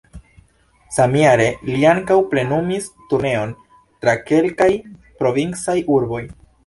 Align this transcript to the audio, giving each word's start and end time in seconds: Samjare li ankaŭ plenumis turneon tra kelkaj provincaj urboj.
Samjare 0.95 1.45
li 1.67 1.83
ankaŭ 1.89 2.17
plenumis 2.31 2.87
turneon 3.11 3.53
tra 4.07 4.17
kelkaj 4.31 4.71
provincaj 5.21 5.77
urboj. 5.99 6.25